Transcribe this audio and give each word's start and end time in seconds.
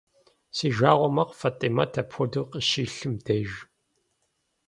Си 0.55 0.67
жагъуэ 0.77 1.09
мэхъу 1.15 1.37
Фатӏимэт 1.39 1.93
апхуэдэу 2.01 2.49
къыщилъым 2.51 3.13
деж. 3.25 3.51